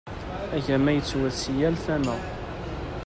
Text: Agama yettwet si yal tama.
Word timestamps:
Agama 0.57 0.91
yettwet 0.93 1.35
si 1.41 1.53
yal 1.59 1.75
tama. 1.85 2.15